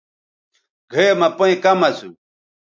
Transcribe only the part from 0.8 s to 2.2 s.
گھئے مہ پئیں کم اسُو۔